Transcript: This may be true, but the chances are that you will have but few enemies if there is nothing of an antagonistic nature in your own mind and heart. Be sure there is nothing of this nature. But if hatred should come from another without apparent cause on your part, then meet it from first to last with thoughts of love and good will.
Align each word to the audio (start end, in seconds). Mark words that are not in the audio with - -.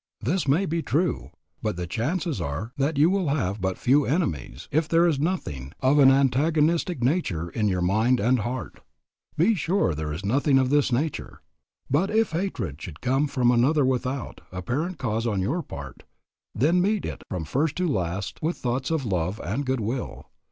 This 0.19 0.47
may 0.47 0.65
be 0.65 0.81
true, 0.81 1.29
but 1.61 1.75
the 1.75 1.85
chances 1.85 2.41
are 2.41 2.73
that 2.75 2.97
you 2.97 3.07
will 3.11 3.27
have 3.27 3.61
but 3.61 3.77
few 3.77 4.03
enemies 4.03 4.67
if 4.71 4.87
there 4.89 5.05
is 5.05 5.19
nothing 5.19 5.73
of 5.79 5.99
an 5.99 6.09
antagonistic 6.09 7.03
nature 7.03 7.51
in 7.51 7.67
your 7.67 7.81
own 7.81 7.85
mind 7.85 8.19
and 8.19 8.39
heart. 8.39 8.79
Be 9.37 9.53
sure 9.53 9.93
there 9.93 10.11
is 10.11 10.25
nothing 10.25 10.57
of 10.57 10.71
this 10.71 10.91
nature. 10.91 11.43
But 11.87 12.09
if 12.09 12.31
hatred 12.31 12.81
should 12.81 12.99
come 13.01 13.27
from 13.27 13.51
another 13.51 13.85
without 13.85 14.41
apparent 14.51 14.97
cause 14.97 15.27
on 15.27 15.39
your 15.39 15.61
part, 15.61 16.01
then 16.55 16.81
meet 16.81 17.05
it 17.05 17.21
from 17.29 17.45
first 17.45 17.75
to 17.75 17.87
last 17.87 18.41
with 18.41 18.57
thoughts 18.57 18.89
of 18.89 19.05
love 19.05 19.39
and 19.45 19.67
good 19.67 19.81
will. 19.81 20.31